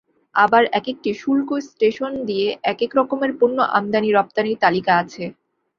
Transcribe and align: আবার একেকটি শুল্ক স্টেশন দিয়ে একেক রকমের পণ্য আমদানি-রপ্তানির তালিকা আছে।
আবার 0.35 0.63
একেকটি 0.73 1.11
শুল্ক 1.21 1.49
স্টেশন 1.67 2.11
দিয়ে 2.25 2.47
একেক 2.71 2.91
রকমের 2.99 3.31
পণ্য 3.39 3.57
আমদানি-রপ্তানির 3.77 4.61
তালিকা 4.63 4.93
আছে। 5.01 5.23